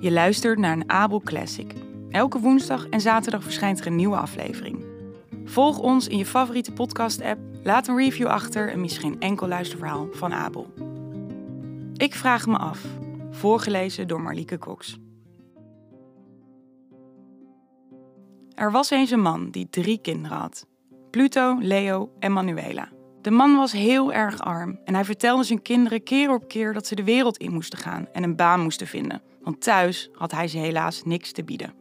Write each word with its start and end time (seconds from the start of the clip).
Je 0.00 0.10
luistert 0.10 0.58
naar 0.58 0.72
een 0.72 0.90
Abel 0.90 1.20
Classic. 1.20 1.74
Elke 2.10 2.38
woensdag 2.38 2.88
en 2.88 3.00
zaterdag 3.00 3.42
verschijnt 3.42 3.80
er 3.80 3.86
een 3.86 3.96
nieuwe 3.96 4.16
aflevering. 4.16 4.84
Volg 5.44 5.78
ons 5.78 6.08
in 6.08 6.18
je 6.18 6.26
favoriete 6.26 6.72
podcast-app, 6.72 7.40
laat 7.62 7.88
een 7.88 7.96
review 7.96 8.26
achter 8.26 8.70
en 8.70 8.80
mis 8.80 8.98
geen 8.98 9.20
enkel 9.20 9.48
luisterverhaal 9.48 10.08
van 10.12 10.32
Abel. 10.32 10.72
Ik 11.96 12.14
vraag 12.14 12.46
me 12.46 12.56
af, 12.56 12.84
voorgelezen 13.30 14.08
door 14.08 14.20
Marlieke 14.20 14.58
Cox. 14.58 14.98
Er 18.54 18.72
was 18.72 18.90
eens 18.90 19.10
een 19.10 19.20
man 19.20 19.50
die 19.50 19.68
drie 19.70 19.98
kinderen 20.00 20.38
had: 20.38 20.66
Pluto, 21.10 21.58
Leo 21.60 22.10
en 22.18 22.32
Manuela. 22.32 22.88
De 23.20 23.30
man 23.30 23.56
was 23.56 23.72
heel 23.72 24.12
erg 24.12 24.40
arm 24.40 24.78
en 24.84 24.94
hij 24.94 25.04
vertelde 25.04 25.42
zijn 25.42 25.62
kinderen 25.62 26.02
keer 26.02 26.34
op 26.34 26.48
keer 26.48 26.72
dat 26.72 26.86
ze 26.86 26.94
de 26.94 27.04
wereld 27.04 27.36
in 27.36 27.52
moesten 27.52 27.78
gaan 27.78 28.08
en 28.12 28.22
een 28.22 28.36
baan 28.36 28.60
moesten 28.60 28.86
vinden, 28.86 29.22
want 29.42 29.60
thuis 29.60 30.10
had 30.12 30.32
hij 30.32 30.48
ze 30.48 30.58
helaas 30.58 31.02
niks 31.04 31.32
te 31.32 31.44
bieden. 31.44 31.74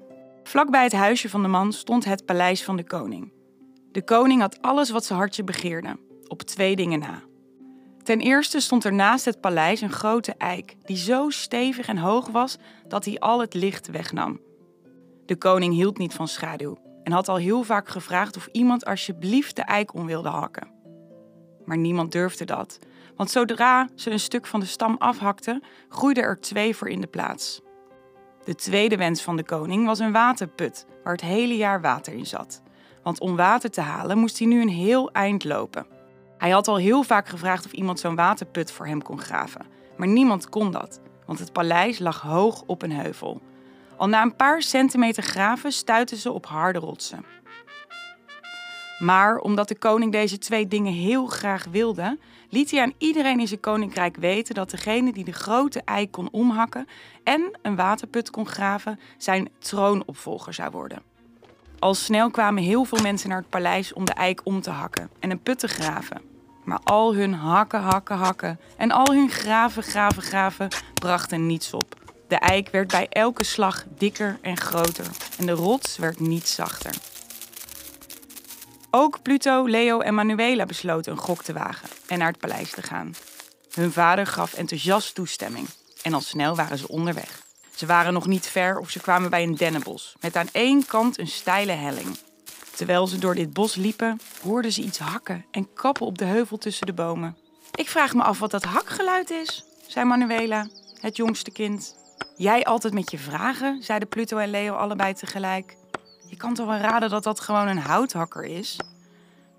Vlakbij 0.43 0.84
het 0.84 0.93
huisje 0.93 1.29
van 1.29 1.41
de 1.41 1.48
man 1.48 1.73
stond 1.73 2.05
het 2.05 2.26
paleis 2.26 2.63
van 2.63 2.76
de 2.76 2.84
koning. 2.84 3.31
De 3.91 4.03
koning 4.03 4.41
had 4.41 4.62
alles 4.62 4.89
wat 4.89 5.05
zijn 5.05 5.20
hartje 5.20 5.43
begeerde, 5.43 5.98
op 6.27 6.41
twee 6.41 6.76
dingen 6.76 6.99
na. 6.99 7.21
Ten 8.04 8.20
eerste 8.20 8.59
stond 8.59 8.84
er 8.84 8.93
naast 8.93 9.26
het 9.26 9.41
paleis 9.41 9.81
een 9.81 9.91
grote 9.91 10.34
eik, 10.38 10.76
die 10.85 10.98
zo 10.98 11.29
stevig 11.29 11.88
en 11.88 11.98
hoog 11.98 12.27
was 12.27 12.57
dat 12.88 13.05
hij 13.05 13.20
al 13.20 13.40
het 13.40 13.54
licht 13.54 13.88
wegnam. 13.88 14.40
De 15.26 15.35
koning 15.35 15.73
hield 15.73 15.98
niet 15.98 16.13
van 16.13 16.27
schaduw 16.27 16.77
en 17.04 17.12
had 17.12 17.27
al 17.27 17.35
heel 17.35 17.63
vaak 17.63 17.90
gevraagd 17.90 18.38
of 18.38 18.49
iemand 18.51 18.85
alsjeblieft 18.85 19.55
de 19.55 19.62
eik 19.62 19.93
om 19.93 20.05
wilde 20.05 20.29
hakken. 20.29 20.77
Maar 21.67 21.77
niemand 21.77 22.12
durfde 22.12 22.45
dat, 22.45 22.80
want 23.16 23.31
zodra 23.31 23.88
ze 23.95 24.12
een 24.12 24.20
stuk 24.20 24.45
van 24.45 24.59
de 24.59 24.66
stam 24.66 24.95
afhakten, 24.99 25.63
groeiden 25.90 26.23
er 26.23 26.40
twee 26.40 26.76
voor 26.76 26.90
in 26.90 27.02
de 27.02 27.07
plaats. 27.07 27.62
De 28.43 28.55
tweede 28.55 28.98
wens 28.98 29.21
van 29.21 29.35
de 29.35 29.43
koning 29.43 29.85
was 29.85 29.99
een 29.99 30.12
waterput 30.12 30.85
waar 31.04 31.13
het 31.13 31.21
hele 31.21 31.55
jaar 31.55 31.82
water 31.82 32.13
in 32.13 32.26
zat. 32.26 32.62
Want 33.04 33.20
om 33.20 33.35
water 33.35 33.71
te 33.71 33.82
halen 33.82 34.18
moest 34.18 34.40
hij 34.40 34.48
nu 34.48 34.62
een 34.62 34.70
heel 34.70 35.12
eind 35.12 35.43
lopen. 35.43 35.88
Hij 36.38 36.49
had 36.49 36.68
al 36.68 36.77
heel 36.77 37.04
vaak 37.04 37.27
gevraagd 37.27 37.65
of 37.65 37.71
iemand 37.71 37.99
zo'n 37.99 38.15
waterput 38.15 38.71
voor 38.71 38.88
hem 38.88 39.01
kon 39.01 39.20
graven, 39.20 39.65
maar 39.98 40.07
niemand 40.07 40.49
kon 40.49 40.71
dat, 40.71 40.99
want 41.26 41.40
het 41.40 41.54
paleis 41.54 41.99
lag 41.99 42.21
hoog 42.21 42.63
op 42.65 42.82
een 42.82 42.91
heuvel. 42.91 43.41
Al 43.98 44.07
na 44.07 44.21
een 44.21 44.35
paar 44.35 44.62
centimeter 44.62 45.23
graven 45.23 45.71
stuitten 45.71 46.18
ze 46.18 46.32
op 46.32 46.45
harde 46.45 46.79
rotsen. 46.79 47.26
Maar 48.98 49.37
omdat 49.37 49.67
de 49.67 49.77
koning 49.77 50.12
deze 50.12 50.37
twee 50.37 50.67
dingen 50.67 50.93
heel 50.93 51.26
graag 51.26 51.65
wilde, 51.71 52.17
liet 52.49 52.71
hij 52.71 52.81
aan 52.81 52.93
iedereen 52.98 53.39
in 53.39 53.48
zijn 53.48 53.59
koninkrijk 53.59 54.17
weten 54.17 54.55
dat 54.55 54.70
degene 54.70 55.13
die 55.13 55.23
de 55.23 55.31
grote 55.31 55.81
eik 55.85 56.12
kon 56.12 56.29
omhakken 56.31 56.87
en 57.23 57.51
een 57.62 57.76
waterput 57.76 58.29
kon 58.29 58.48
graven, 58.48 58.99
zijn 59.17 59.49
troonopvolger 59.59 60.54
zou 60.54 60.71
worden. 60.71 61.01
Al 61.79 61.93
snel 61.93 62.31
kwamen 62.31 62.63
heel 62.63 62.84
veel 62.84 63.01
mensen 63.01 63.29
naar 63.29 63.37
het 63.37 63.49
paleis 63.49 63.93
om 63.93 64.06
de 64.06 64.13
eik 64.13 64.41
om 64.44 64.62
te 64.62 64.69
hakken 64.69 65.09
en 65.19 65.31
een 65.31 65.41
put 65.41 65.59
te 65.59 65.67
graven. 65.67 66.22
Maar 66.63 66.79
al 66.84 67.16
hun 67.16 67.34
hakken, 67.34 67.81
hakken, 67.81 68.17
hakken 68.17 68.59
en 68.78 68.91
al 68.91 69.13
hun 69.13 69.29
graven, 69.29 69.84
graven, 69.84 70.22
graven 70.22 70.67
brachten 70.94 71.45
niets 71.45 71.73
op. 71.73 71.95
De 72.28 72.35
eik 72.35 72.69
werd 72.69 72.88
bij 72.88 73.07
elke 73.09 73.44
slag 73.44 73.85
dikker 73.97 74.38
en 74.41 74.57
groter 74.57 75.06
en 75.38 75.45
de 75.45 75.51
rots 75.51 75.97
werd 75.97 76.19
niet 76.19 76.47
zachter. 76.47 76.91
Ook 79.00 79.22
Pluto, 79.22 79.67
Leo 79.67 80.00
en 80.00 80.13
Manuela 80.13 80.66
besloten 80.66 81.12
een 81.12 81.17
gok 81.17 81.44
te 81.44 81.53
wagen 81.53 81.90
en 82.07 82.17
naar 82.17 82.28
het 82.28 82.40
paleis 82.40 82.69
te 82.72 82.81
gaan. 82.81 83.16
Hun 83.73 83.91
vader 83.91 84.28
gaf 84.28 84.53
enthousiast 84.53 85.16
toestemming 85.16 85.67
en 86.01 86.13
al 86.13 86.22
snel 86.22 86.56
waren 86.56 86.78
ze 86.78 86.88
onderweg. 86.88 87.41
Ze 87.75 87.85
waren 87.85 88.13
nog 88.13 88.28
niet 88.28 88.47
ver 88.47 88.78
of 88.78 88.89
ze 88.89 89.00
kwamen 89.00 89.29
bij 89.29 89.44
een 89.44 89.56
dennenbos 89.56 90.16
met 90.22 90.35
aan 90.35 90.50
één 90.51 90.85
kant 90.85 91.19
een 91.19 91.28
steile 91.28 91.72
helling. 91.72 92.17
Terwijl 92.75 93.07
ze 93.07 93.17
door 93.17 93.35
dit 93.35 93.53
bos 93.53 93.75
liepen, 93.75 94.19
hoorden 94.41 94.72
ze 94.72 94.81
iets 94.81 94.99
hakken 94.99 95.45
en 95.51 95.73
kappen 95.73 96.05
op 96.05 96.17
de 96.17 96.25
heuvel 96.25 96.57
tussen 96.57 96.85
de 96.85 96.93
bomen. 96.93 97.38
Ik 97.75 97.89
vraag 97.89 98.13
me 98.13 98.23
af 98.23 98.39
wat 98.39 98.51
dat 98.51 98.63
hakgeluid 98.63 99.29
is, 99.29 99.63
zei 99.88 100.05
Manuela, 100.05 100.67
het 101.01 101.16
jongste 101.17 101.51
kind. 101.51 101.95
Jij 102.35 102.63
altijd 102.63 102.93
met 102.93 103.11
je 103.11 103.17
vragen, 103.17 103.83
zeiden 103.83 104.07
Pluto 104.07 104.38
en 104.38 104.49
Leo 104.49 104.73
allebei 104.73 105.13
tegelijk. 105.13 105.75
Je 106.29 106.38
kan 106.38 106.53
toch 106.53 106.67
wel 106.67 106.77
raden 106.77 107.09
dat 107.09 107.23
dat 107.23 107.39
gewoon 107.39 107.67
een 107.67 107.77
houthakker 107.77 108.43
is? 108.43 108.79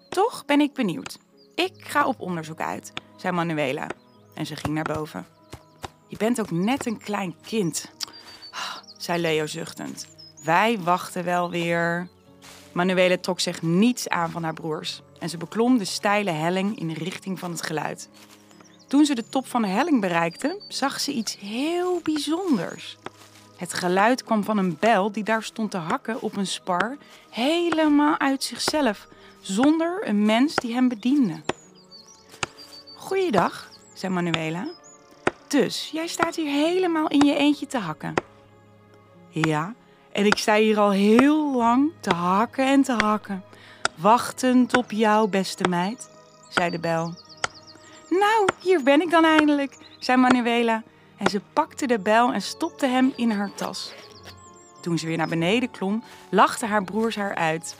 Toch 0.08 0.44
ben 0.44 0.60
ik 0.60 0.72
benieuwd. 0.72 1.18
Ik 1.54 1.72
ga 1.78 2.06
op 2.06 2.20
onderzoek 2.20 2.60
uit, 2.60 2.92
zei 3.16 3.34
Manuela. 3.34 3.86
En 4.34 4.46
ze 4.46 4.56
ging 4.56 4.74
naar 4.74 4.94
boven. 4.94 5.26
Je 6.06 6.16
bent 6.16 6.40
ook 6.40 6.50
net 6.50 6.86
een 6.86 6.98
klein 6.98 7.34
kind, 7.42 7.90
zei 8.98 9.20
Leo 9.20 9.46
zuchtend. 9.46 10.06
Wij 10.44 10.78
wachten 10.78 11.24
wel 11.24 11.50
weer. 11.50 12.08
Manuela 12.72 13.16
trok 13.18 13.40
zich 13.40 13.62
niets 13.62 14.08
aan 14.08 14.30
van 14.30 14.42
haar 14.42 14.54
broers 14.54 15.02
en 15.18 15.28
ze 15.28 15.36
beklom 15.36 15.78
de 15.78 15.84
steile 15.84 16.30
helling 16.30 16.78
in 16.78 16.88
de 16.88 16.94
richting 16.94 17.38
van 17.38 17.50
het 17.50 17.62
geluid. 17.62 18.08
Toen 18.86 19.04
ze 19.04 19.14
de 19.14 19.28
top 19.28 19.46
van 19.46 19.62
de 19.62 19.68
helling 19.68 20.00
bereikte, 20.00 20.62
zag 20.68 21.00
ze 21.00 21.12
iets 21.12 21.38
heel 21.38 22.00
bijzonders. 22.02 22.98
Het 23.58 23.74
geluid 23.74 24.24
kwam 24.24 24.44
van 24.44 24.58
een 24.58 24.76
bel 24.80 25.12
die 25.12 25.24
daar 25.24 25.42
stond 25.42 25.70
te 25.70 25.76
hakken 25.76 26.20
op 26.20 26.36
een 26.36 26.46
spar, 26.46 26.96
helemaal 27.30 28.18
uit 28.18 28.44
zichzelf, 28.44 29.06
zonder 29.40 30.08
een 30.08 30.24
mens 30.24 30.54
die 30.54 30.74
hem 30.74 30.88
bediende. 30.88 31.40
Goeiedag, 32.96 33.68
zei 33.94 34.12
Manuela. 34.12 34.68
Dus, 35.48 35.90
jij 35.92 36.06
staat 36.06 36.36
hier 36.36 36.50
helemaal 36.50 37.08
in 37.08 37.26
je 37.26 37.34
eentje 37.34 37.66
te 37.66 37.78
hakken. 37.78 38.14
Ja, 39.28 39.74
en 40.12 40.26
ik 40.26 40.36
sta 40.36 40.54
hier 40.54 40.78
al 40.78 40.90
heel 40.90 41.56
lang 41.56 41.92
te 42.00 42.14
hakken 42.14 42.66
en 42.66 42.82
te 42.82 42.92
hakken, 42.92 43.44
wachtend 43.94 44.76
op 44.76 44.90
jou, 44.90 45.28
beste 45.28 45.68
meid, 45.68 46.10
zei 46.48 46.70
de 46.70 46.78
bel. 46.78 47.14
Nou, 48.08 48.48
hier 48.60 48.82
ben 48.82 49.00
ik 49.00 49.10
dan 49.10 49.24
eindelijk, 49.24 49.76
zei 49.98 50.18
Manuela 50.18 50.82
en 51.18 51.30
ze 51.30 51.40
pakte 51.52 51.86
de 51.86 51.98
bel 51.98 52.32
en 52.32 52.42
stopte 52.42 52.86
hem 52.86 53.12
in 53.16 53.30
haar 53.30 53.54
tas. 53.54 53.92
Toen 54.80 54.98
ze 54.98 55.06
weer 55.06 55.16
naar 55.16 55.28
beneden 55.28 55.70
klom, 55.70 56.04
lachten 56.30 56.68
haar 56.68 56.84
broers 56.84 57.16
haar 57.16 57.34
uit. 57.34 57.76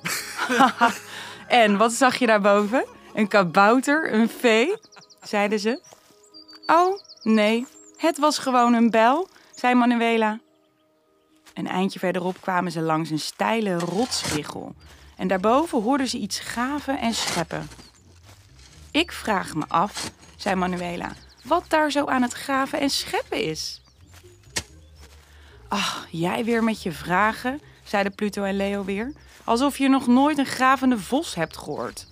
en 1.49 1.77
wat 1.77 1.93
zag 1.93 2.17
je 2.17 2.27
daarboven? 2.27 2.85
Een 3.15 3.29
kabouter, 3.29 4.13
een 4.13 4.29
vee? 4.29 4.77
zeiden 5.23 5.59
ze. 5.59 5.83
Oh, 6.67 6.99
nee, 7.23 7.67
het 7.97 8.19
was 8.19 8.39
gewoon 8.39 8.75
een 8.75 8.91
bel, 8.91 9.29
zei 9.55 9.75
Manuela. 9.75 10.39
Een 11.55 11.69
eindje 11.69 11.99
verderop 11.99 12.41
kwamen 12.41 12.73
ze 12.73 12.81
langs 12.81 13.11
een 13.11 13.19
steile 13.19 13.79
rotsriggel. 13.79 14.75
En 15.17 15.29
daarboven 15.29 15.83
hoorden 15.83 16.09
ze 16.09 16.19
iets 16.19 16.41
gaven 16.41 16.99
en 16.99 17.15
scheppen. 17.15 17.69
Ik 18.91 19.13
vraag 19.13 19.55
me 19.55 19.65
af, 19.69 20.11
zei 20.37 20.55
Manuela, 20.55 21.13
wat 21.49 21.65
daar 21.69 21.91
zo 21.91 22.05
aan 22.05 22.23
het 22.23 22.33
graven 22.33 22.81
en 22.81 22.91
scheppen 22.91 23.43
is. 23.43 23.83
Ach, 25.69 26.07
jij 26.11 26.45
weer 26.45 26.65
met 26.65 26.83
je 26.83 26.93
vragen, 26.93 27.61
zeiden 27.85 28.15
Pluto 28.15 28.43
en 28.43 28.57
Leo 28.57 28.85
weer, 28.85 29.13
alsof 29.45 29.79
je 29.79 29.89
nog 29.89 30.07
nooit 30.07 30.39
een 30.39 30.47
gravende 30.47 30.99
vos 30.99 31.35
hebt 31.35 31.57
gehoord. 31.57 32.07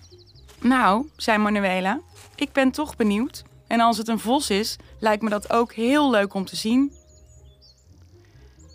Nou, 0.60 1.08
zei 1.16 1.38
Manuela, 1.38 2.00
ik 2.34 2.52
ben 2.52 2.70
toch 2.70 2.96
benieuwd. 2.96 3.44
En 3.66 3.80
als 3.80 3.98
het 3.98 4.08
een 4.08 4.18
vos 4.18 4.50
is, 4.50 4.76
lijkt 4.98 5.22
me 5.22 5.30
dat 5.30 5.52
ook 5.52 5.72
heel 5.72 6.10
leuk 6.10 6.34
om 6.34 6.44
te 6.44 6.56
zien. 6.56 6.92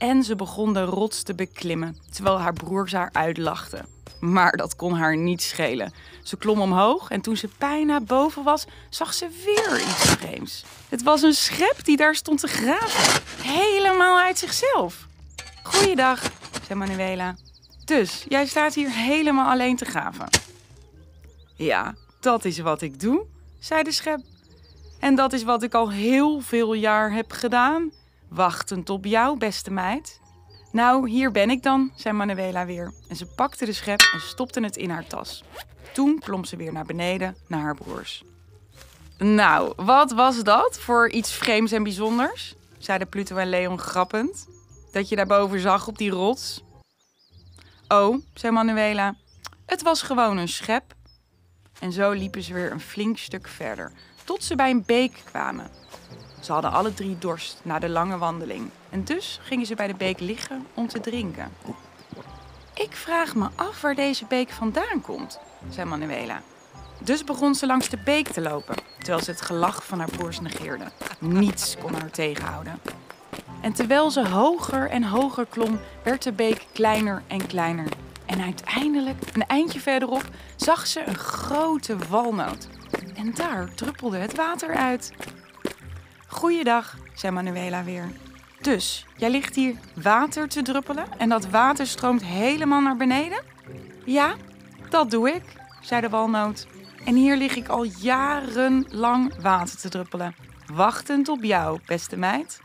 En 0.01 0.23
ze 0.23 0.35
begon 0.35 0.73
de 0.73 0.83
rots 0.83 1.23
te 1.23 1.33
beklimmen, 1.33 1.97
terwijl 2.11 2.39
haar 2.39 2.53
broers 2.53 2.91
haar 2.91 3.09
uitlachten. 3.11 3.85
Maar 4.19 4.51
dat 4.51 4.75
kon 4.75 4.93
haar 4.93 5.17
niet 5.17 5.41
schelen. 5.41 5.93
Ze 6.23 6.37
klom 6.37 6.61
omhoog 6.61 7.09
en 7.09 7.21
toen 7.21 7.37
ze 7.37 7.49
bijna 7.57 7.99
boven 7.99 8.43
was, 8.43 8.65
zag 8.89 9.13
ze 9.13 9.27
weer 9.45 9.81
iets 9.81 10.09
vreemds. 10.09 10.65
Het 10.89 11.03
was 11.03 11.21
een 11.21 11.33
schep 11.33 11.75
die 11.83 11.97
daar 11.97 12.15
stond 12.15 12.39
te 12.39 12.47
graven. 12.47 13.21
Helemaal 13.43 14.19
uit 14.19 14.37
zichzelf. 14.37 15.07
Goeiedag, 15.63 16.31
zei 16.67 16.79
Manuela. 16.79 17.35
Dus, 17.85 18.25
jij 18.27 18.45
staat 18.45 18.73
hier 18.73 18.91
helemaal 18.91 19.51
alleen 19.51 19.75
te 19.75 19.85
graven. 19.85 20.27
Ja, 21.55 21.95
dat 22.19 22.45
is 22.45 22.59
wat 22.59 22.81
ik 22.81 22.99
doe, 22.99 23.25
zei 23.59 23.83
de 23.83 23.91
schep. 23.91 24.19
En 24.99 25.15
dat 25.15 25.33
is 25.33 25.43
wat 25.43 25.63
ik 25.63 25.73
al 25.73 25.91
heel 25.91 26.39
veel 26.39 26.73
jaar 26.73 27.13
heb 27.13 27.31
gedaan. 27.31 27.91
Wachtend 28.33 28.89
op 28.89 29.05
jou, 29.05 29.37
beste 29.37 29.71
meid. 29.71 30.19
Nou, 30.71 31.09
hier 31.09 31.31
ben 31.31 31.49
ik 31.49 31.63
dan, 31.63 31.91
zei 31.95 32.15
Manuela 32.15 32.65
weer. 32.65 32.93
En 33.07 33.15
ze 33.15 33.25
pakte 33.25 33.65
de 33.65 33.73
schep 33.73 33.99
en 34.13 34.19
stopte 34.19 34.63
het 34.63 34.77
in 34.77 34.89
haar 34.89 35.07
tas. 35.07 35.43
Toen 35.93 36.19
klom 36.19 36.45
ze 36.45 36.55
weer 36.55 36.71
naar 36.71 36.85
beneden 36.85 37.35
naar 37.47 37.61
haar 37.61 37.75
broers. 37.75 38.23
Nou, 39.17 39.73
wat 39.75 40.11
was 40.11 40.43
dat 40.43 40.79
voor 40.79 41.09
iets 41.09 41.33
vreemds 41.33 41.71
en 41.71 41.83
bijzonders? 41.83 42.55
zeiden 42.77 43.09
Pluto 43.09 43.35
en 43.35 43.49
Leon 43.49 43.79
grappend. 43.79 44.47
Dat 44.91 45.09
je 45.09 45.15
daarboven 45.15 45.59
zag 45.59 45.87
op 45.87 45.97
die 45.97 46.11
rots. 46.11 46.63
Oh, 47.87 48.17
zei 48.33 48.53
Manuela, 48.53 49.15
het 49.65 49.81
was 49.81 50.01
gewoon 50.01 50.37
een 50.37 50.47
schep. 50.47 50.93
En 51.79 51.91
zo 51.91 52.11
liepen 52.11 52.43
ze 52.43 52.53
weer 52.53 52.71
een 52.71 52.79
flink 52.79 53.17
stuk 53.17 53.47
verder, 53.47 53.91
tot 54.23 54.43
ze 54.43 54.55
bij 54.55 54.69
een 54.69 54.83
beek 54.85 55.21
kwamen. 55.25 55.69
Ze 56.41 56.51
hadden 56.51 56.71
alle 56.71 56.93
drie 56.93 57.17
dorst 57.17 57.59
na 57.63 57.79
de 57.79 57.89
lange 57.89 58.17
wandeling. 58.17 58.69
En 58.89 59.03
dus 59.03 59.39
gingen 59.43 59.65
ze 59.65 59.75
bij 59.75 59.87
de 59.87 59.93
beek 59.93 60.19
liggen 60.19 60.65
om 60.73 60.87
te 60.87 60.99
drinken. 60.99 61.51
Ik 62.73 62.95
vraag 62.95 63.35
me 63.35 63.47
af 63.55 63.81
waar 63.81 63.95
deze 63.95 64.25
beek 64.25 64.49
vandaan 64.49 65.01
komt, 65.01 65.39
zei 65.69 65.89
Manuela. 65.89 66.41
Dus 66.99 67.23
begon 67.23 67.55
ze 67.55 67.65
langs 67.65 67.89
de 67.89 67.97
beek 67.97 68.27
te 68.27 68.41
lopen, 68.41 68.75
terwijl 68.97 69.23
ze 69.23 69.31
het 69.31 69.41
gelach 69.41 69.85
van 69.85 69.99
haar 69.99 70.09
broers 70.09 70.39
negeerde. 70.39 70.85
Niets 71.19 71.77
kon 71.77 71.93
haar 71.93 72.11
tegenhouden. 72.11 72.79
En 73.61 73.73
terwijl 73.73 74.11
ze 74.11 74.27
hoger 74.27 74.89
en 74.89 75.03
hoger 75.03 75.45
klom, 75.45 75.79
werd 76.03 76.23
de 76.23 76.31
beek 76.31 76.65
kleiner 76.73 77.23
en 77.27 77.47
kleiner. 77.47 77.87
En 78.25 78.41
uiteindelijk, 78.41 79.17
een 79.33 79.45
eindje 79.45 79.79
verderop, 79.79 80.23
zag 80.55 80.87
ze 80.87 81.03
een 81.05 81.17
grote 81.17 81.97
walnoot. 82.09 82.67
En 83.15 83.33
daar 83.33 83.73
druppelde 83.75 84.17
het 84.17 84.35
water 84.35 84.75
uit. 84.75 85.13
Goeiedag, 86.31 86.97
zei 87.13 87.33
Manuela 87.33 87.83
weer. 87.83 88.11
Dus, 88.61 89.05
jij 89.17 89.29
ligt 89.29 89.55
hier 89.55 89.75
water 89.95 90.47
te 90.47 90.61
druppelen 90.61 91.05
en 91.17 91.29
dat 91.29 91.45
water 91.45 91.87
stroomt 91.87 92.23
helemaal 92.23 92.81
naar 92.81 92.97
beneden? 92.97 93.43
Ja, 94.05 94.35
dat 94.89 95.11
doe 95.11 95.31
ik, 95.31 95.43
zei 95.81 96.01
de 96.01 96.09
walnoot. 96.09 96.67
En 97.05 97.15
hier 97.15 97.37
lig 97.37 97.55
ik 97.55 97.67
al 97.67 97.83
jarenlang 97.83 99.41
water 99.41 99.77
te 99.77 99.89
druppelen, 99.89 100.35
wachtend 100.73 101.29
op 101.29 101.43
jou, 101.43 101.79
beste 101.85 102.17
meid. 102.17 102.61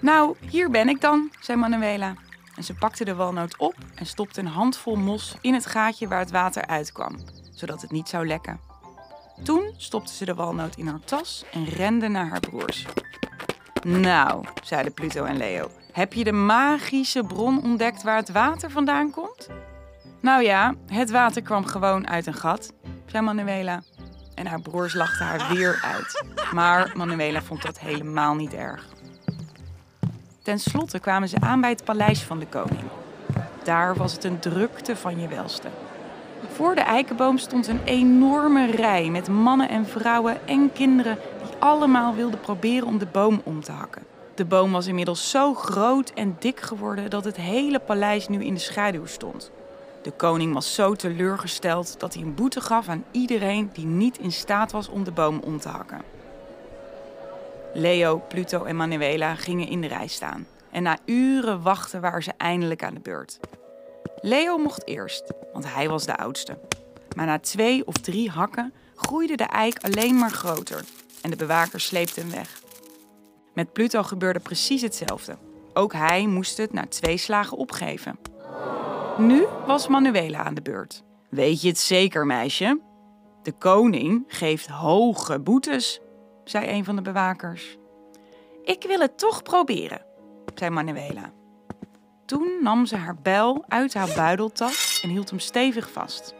Nou, 0.00 0.36
hier 0.50 0.70
ben 0.70 0.88
ik 0.88 1.00
dan, 1.00 1.30
zei 1.40 1.58
Manuela. 1.58 2.14
En 2.56 2.64
ze 2.64 2.74
pakte 2.74 3.04
de 3.04 3.14
walnoot 3.14 3.58
op 3.58 3.74
en 3.94 4.06
stopte 4.06 4.40
een 4.40 4.46
handvol 4.46 4.96
mos 4.96 5.36
in 5.40 5.54
het 5.54 5.66
gaatje 5.66 6.08
waar 6.08 6.20
het 6.20 6.30
water 6.30 6.66
uitkwam, 6.66 7.18
zodat 7.54 7.82
het 7.82 7.90
niet 7.90 8.08
zou 8.08 8.26
lekken. 8.26 8.65
Toen 9.42 9.74
stopte 9.76 10.14
ze 10.14 10.24
de 10.24 10.34
walnoot 10.34 10.76
in 10.76 10.86
haar 10.86 11.00
tas 11.04 11.44
en 11.52 11.64
rende 11.64 12.08
naar 12.08 12.28
haar 12.28 12.40
broers. 12.40 12.86
Nou, 13.82 14.44
zeiden 14.62 14.94
Pluto 14.94 15.24
en 15.24 15.36
Leo, 15.36 15.70
heb 15.92 16.12
je 16.12 16.24
de 16.24 16.32
magische 16.32 17.22
bron 17.22 17.62
ontdekt 17.62 18.02
waar 18.02 18.16
het 18.16 18.32
water 18.32 18.70
vandaan 18.70 19.10
komt? 19.10 19.48
Nou 20.20 20.42
ja, 20.42 20.74
het 20.86 21.10
water 21.10 21.42
kwam 21.42 21.64
gewoon 21.64 22.08
uit 22.08 22.26
een 22.26 22.34
gat, 22.34 22.72
zei 23.06 23.24
Manuela. 23.24 23.82
En 24.34 24.46
haar 24.46 24.60
broers 24.60 24.94
lachten 24.94 25.26
haar 25.26 25.54
weer 25.54 25.80
uit. 25.82 26.24
Maar 26.52 26.92
Manuela 26.96 27.42
vond 27.42 27.62
dat 27.62 27.78
helemaal 27.78 28.34
niet 28.34 28.54
erg. 28.54 28.86
Ten 30.42 30.58
slotte 30.58 30.98
kwamen 30.98 31.28
ze 31.28 31.40
aan 31.40 31.60
bij 31.60 31.70
het 31.70 31.84
paleis 31.84 32.22
van 32.22 32.38
de 32.38 32.46
koning. 32.46 32.84
Daar 33.64 33.94
was 33.94 34.12
het 34.12 34.24
een 34.24 34.38
drukte 34.38 34.96
van 34.96 35.20
je 35.20 35.28
welste. 35.28 35.68
Voor 36.52 36.74
de 36.74 36.80
eikenboom 36.80 37.38
stond 37.38 37.66
een 37.66 37.80
enorme 37.84 38.70
rij 38.70 39.10
met 39.10 39.28
mannen 39.28 39.68
en 39.68 39.86
vrouwen 39.86 40.48
en 40.48 40.72
kinderen 40.72 41.18
die 41.42 41.56
allemaal 41.58 42.14
wilden 42.14 42.40
proberen 42.40 42.86
om 42.86 42.98
de 42.98 43.06
boom 43.06 43.40
om 43.44 43.62
te 43.62 43.72
hakken. 43.72 44.02
De 44.34 44.44
boom 44.44 44.72
was 44.72 44.86
inmiddels 44.86 45.30
zo 45.30 45.54
groot 45.54 46.10
en 46.10 46.36
dik 46.38 46.60
geworden 46.60 47.10
dat 47.10 47.24
het 47.24 47.36
hele 47.36 47.78
paleis 47.78 48.28
nu 48.28 48.44
in 48.44 48.54
de 48.54 48.60
schaduw 48.60 49.06
stond. 49.06 49.50
De 50.02 50.10
koning 50.10 50.54
was 50.54 50.74
zo 50.74 50.94
teleurgesteld 50.94 52.00
dat 52.00 52.14
hij 52.14 52.22
een 52.22 52.34
boete 52.34 52.60
gaf 52.60 52.88
aan 52.88 53.04
iedereen 53.10 53.70
die 53.72 53.86
niet 53.86 54.18
in 54.18 54.32
staat 54.32 54.72
was 54.72 54.88
om 54.88 55.04
de 55.04 55.10
boom 55.10 55.40
om 55.44 55.58
te 55.58 55.68
hakken. 55.68 56.02
Leo, 57.74 58.22
Pluto 58.28 58.64
en 58.64 58.76
Manuela 58.76 59.34
gingen 59.34 59.68
in 59.68 59.80
de 59.80 59.88
rij 59.88 60.06
staan. 60.06 60.46
En 60.70 60.82
na 60.82 60.98
uren 61.04 61.62
wachten 61.62 62.00
waren 62.00 62.22
ze 62.22 62.32
eindelijk 62.36 62.84
aan 62.84 62.94
de 62.94 63.00
beurt. 63.00 63.38
Leo 64.26 64.58
mocht 64.58 64.86
eerst, 64.86 65.32
want 65.52 65.74
hij 65.74 65.88
was 65.88 66.04
de 66.04 66.16
oudste. 66.16 66.58
Maar 67.16 67.26
na 67.26 67.38
twee 67.38 67.86
of 67.86 67.94
drie 67.94 68.30
hakken 68.30 68.72
groeide 68.94 69.36
de 69.36 69.44
eik 69.44 69.84
alleen 69.84 70.18
maar 70.18 70.30
groter 70.30 70.84
en 71.22 71.30
de 71.30 71.36
bewaker 71.36 71.80
sleepte 71.80 72.20
hem 72.20 72.30
weg. 72.30 72.60
Met 73.54 73.72
Pluto 73.72 74.02
gebeurde 74.02 74.40
precies 74.40 74.82
hetzelfde. 74.82 75.36
Ook 75.72 75.92
hij 75.92 76.26
moest 76.26 76.56
het 76.56 76.72
na 76.72 76.86
twee 76.86 77.16
slagen 77.16 77.56
opgeven. 77.56 78.18
Nu 79.18 79.46
was 79.66 79.88
Manuela 79.88 80.44
aan 80.44 80.54
de 80.54 80.62
beurt. 80.62 81.02
Weet 81.28 81.62
je 81.62 81.68
het 81.68 81.78
zeker, 81.78 82.26
meisje? 82.26 82.80
De 83.42 83.52
koning 83.52 84.24
geeft 84.26 84.66
hoge 84.66 85.40
boetes, 85.40 86.00
zei 86.44 86.68
een 86.68 86.84
van 86.84 86.96
de 86.96 87.02
bewakers. 87.02 87.76
Ik 88.64 88.84
wil 88.86 89.00
het 89.00 89.18
toch 89.18 89.42
proberen, 89.42 90.06
zei 90.54 90.70
Manuela. 90.70 91.32
Toen 92.26 92.58
nam 92.62 92.86
ze 92.86 92.96
haar 92.96 93.16
bijl 93.22 93.64
uit 93.68 93.94
haar 93.94 94.08
buideltas 94.16 95.00
en 95.02 95.08
hield 95.08 95.30
hem 95.30 95.38
stevig 95.38 95.90
vast. 95.90 96.34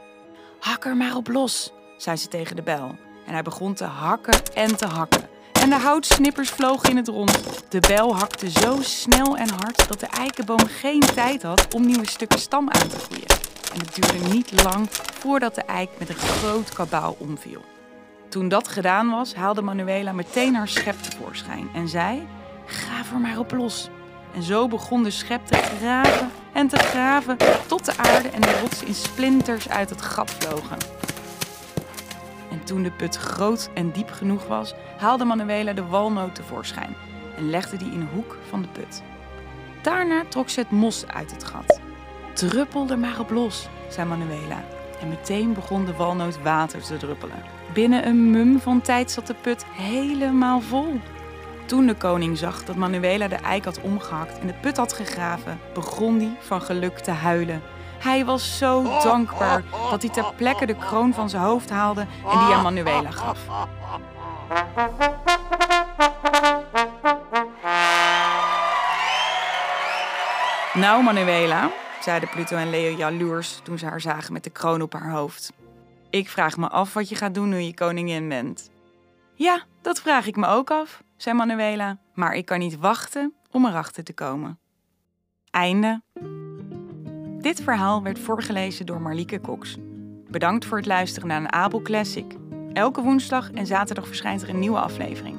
Hak 0.61 0.85
er 0.85 0.97
maar 0.97 1.17
op 1.17 1.29
los, 1.29 1.73
zei 1.97 2.17
ze 2.17 2.29
tegen 2.29 2.57
de 2.57 2.63
bijl. 2.63 2.97
En 3.27 3.33
hij 3.33 3.43
begon 3.43 3.75
te 3.75 3.85
hakken 3.85 4.55
en 4.55 4.77
te 4.77 4.87
hakken. 4.87 5.29
En 5.53 5.69
de 5.69 5.77
houtsnippers 5.77 6.51
vlogen 6.51 6.91
in 6.91 6.97
het 6.97 7.09
rond. 7.09 7.65
De 7.69 7.81
bijl 7.81 8.17
hakte 8.17 8.51
zo 8.51 8.77
snel 8.81 9.37
en 9.37 9.49
hard 9.49 9.89
dat 9.89 10.01
de 10.01 10.07
eikenboom 10.07 10.67
geen 10.67 11.01
tijd 11.01 11.43
had 11.43 11.75
om 11.75 11.87
nieuwe 11.87 12.09
stukken 12.09 12.39
stam 12.39 12.71
aan 12.71 12.89
te 12.89 12.99
groeien. 12.99 13.29
En 13.73 13.81
het 13.81 13.95
duurde 13.95 14.35
niet 14.35 14.63
lang 14.65 14.87
voordat 14.91 15.55
de 15.55 15.63
eik 15.63 15.91
met 15.99 16.09
een 16.09 16.15
groot 16.15 16.73
kabaal 16.73 17.17
omviel. 17.19 17.65
Toen 18.29 18.49
dat 18.49 18.69
gedaan 18.69 19.11
was, 19.11 19.35
haalde 19.35 19.63
Manuela 19.63 20.13
meteen 20.13 20.55
haar 20.55 20.69
schep 20.69 21.03
tevoorschijn 21.03 21.69
en 21.75 21.89
zei: 21.89 22.27
Ga 22.67 23.15
er 23.15 23.21
maar 23.21 23.39
op 23.39 23.53
los. 23.53 23.89
En 24.37 24.43
zo 24.43 24.69
begon 24.69 25.03
de 25.03 25.11
schep 25.11 25.47
te 25.47 25.57
graven 25.57 26.31
en 26.53 26.69
te 26.69 26.79
graven 26.79 27.37
tot 27.67 27.85
de 27.85 27.97
aarde 27.97 28.29
en 28.29 28.41
de 28.41 28.59
rotsen 28.61 28.87
in 28.87 28.95
splinters 28.95 29.69
uit 29.69 29.91
het 29.91 30.03
gat 30.03 30.31
vlogen. 30.31 30.77
En 32.51 32.65
toen 32.65 32.83
de 32.83 32.91
put 32.91 33.17
groot 33.17 33.71
en 33.75 33.91
diep 33.91 34.11
genoeg 34.11 34.47
was, 34.47 34.75
haalde 34.99 35.25
Manuela 35.25 35.73
de 35.73 35.87
walnoot 35.87 36.35
tevoorschijn 36.35 36.97
en 37.37 37.51
legde 37.51 37.77
die 37.77 37.93
in 37.93 38.01
een 38.01 38.09
hoek 38.15 38.39
van 38.49 38.63
de 38.63 38.69
put. 38.69 39.03
Daarna 39.83 40.25
trok 40.29 40.49
ze 40.49 40.61
het 40.61 40.71
mos 40.71 41.07
uit 41.07 41.31
het 41.31 41.45
gat. 41.45 41.81
Druppel 42.35 42.89
er 42.89 42.99
maar 42.99 43.21
op 43.21 43.31
los, 43.31 43.69
zei 43.91 44.09
Manuela. 44.09 44.65
En 45.01 45.09
meteen 45.09 45.53
begon 45.53 45.85
de 45.85 45.93
walnoot 45.93 46.43
water 46.43 46.83
te 46.83 46.97
druppelen. 46.97 47.43
Binnen 47.73 48.07
een 48.07 48.31
mum 48.31 48.61
van 48.61 48.81
tijd 48.81 49.11
zat 49.11 49.27
de 49.27 49.35
put 49.35 49.65
helemaal 49.65 50.61
vol. 50.61 51.01
Toen 51.67 51.87
de 51.87 51.95
koning 51.95 52.39
zag 52.39 52.65
dat 52.65 52.77
Manuela 52.77 53.29
de 53.29 53.35
eik 53.35 53.65
had 53.65 53.81
omgehakt 53.81 54.39
en 54.39 54.47
de 54.47 54.53
put 54.53 54.77
had 54.77 54.93
gegraven, 54.93 55.61
begon 55.75 56.19
hij 56.19 56.37
van 56.41 56.63
geluk 56.63 56.99
te 56.99 57.11
huilen. 57.11 57.63
Hij 57.99 58.25
was 58.25 58.59
zo 58.59 58.83
dankbaar 59.03 59.63
dat 59.91 60.03
hij 60.03 60.11
ter 60.11 60.33
plekke 60.37 60.67
de 60.67 60.77
kroon 60.77 61.15
van 61.15 61.31
zijn 61.31 61.43
hoofd 61.43 61.71
haalde 61.71 62.01
en 62.01 62.39
die 62.39 62.55
aan 62.55 62.63
Manuela 62.63 63.11
gaf. 63.11 63.39
Nou, 70.75 71.03
Manuela, 71.03 71.71
zeiden 72.01 72.29
Pluto 72.29 72.57
en 72.57 72.71
Leo 72.71 72.97
jaloers 72.97 73.61
toen 73.63 73.79
ze 73.79 73.87
haar 73.87 74.01
zagen 74.01 74.33
met 74.33 74.45
de 74.45 74.51
kroon 74.51 74.83
op 74.83 74.93
haar 74.93 75.11
hoofd. 75.11 75.53
Ik 76.11 76.29
vraag 76.29 76.57
me 76.57 76.69
af 76.69 76.95
wat 76.95 77.09
je 77.09 77.15
gaat 77.15 77.35
doen 77.35 77.49
nu 77.49 77.59
je 77.59 77.75
koningin 77.75 78.29
bent. 78.29 78.71
Ja, 79.35 79.63
dat 79.83 80.01
vraag 80.01 80.27
ik 80.27 80.37
me 80.37 80.47
ook 80.47 80.71
af, 80.71 81.03
zei 81.17 81.37
Manuela, 81.37 81.99
maar 82.15 82.35
ik 82.35 82.45
kan 82.45 82.59
niet 82.59 82.77
wachten 82.77 83.35
om 83.51 83.67
erachter 83.67 84.05
te 84.05 84.13
komen. 84.13 84.59
Einde. 85.51 86.03
Dit 87.41 87.63
verhaal 87.63 88.03
werd 88.03 88.19
voorgelezen 88.19 88.87
door 88.87 89.01
Marlieke 89.01 89.41
Cox. 89.41 89.77
Bedankt 90.31 90.65
voor 90.65 90.77
het 90.77 90.87
luisteren 90.87 91.29
naar 91.29 91.41
een 91.41 91.53
Abel 91.53 91.83
Classic. 91.83 92.37
Elke 92.73 93.03
woensdag 93.03 93.51
en 93.53 93.67
zaterdag 93.67 94.07
verschijnt 94.07 94.43
er 94.43 94.49
een 94.49 94.59
nieuwe 94.59 94.81
aflevering. 94.81 95.37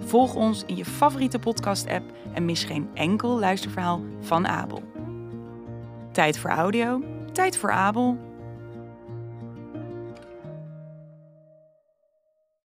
Volg 0.00 0.34
ons 0.34 0.64
in 0.66 0.76
je 0.76 0.84
favoriete 0.84 1.38
podcast-app 1.38 2.12
en 2.32 2.44
mis 2.44 2.64
geen 2.64 2.88
enkel 2.94 3.38
luisterverhaal 3.38 4.02
van 4.20 4.46
Abel. 4.46 4.82
Tijd 6.12 6.38
voor 6.38 6.50
audio, 6.50 7.02
tijd 7.32 7.56
voor 7.56 7.70
Abel. 7.70 8.33